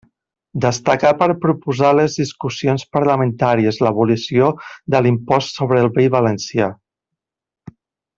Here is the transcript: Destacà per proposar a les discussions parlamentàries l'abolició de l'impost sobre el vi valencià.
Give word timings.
Destacà 0.63 1.09
per 1.19 1.25
proposar 1.43 1.89
a 1.93 1.97
les 1.99 2.15
discussions 2.21 2.85
parlamentàries 2.97 3.77
l'abolició 3.87 4.47
de 4.95 5.03
l'impost 5.07 5.61
sobre 5.61 5.83
el 5.85 5.91
vi 5.99 6.07
valencià. 6.21 6.71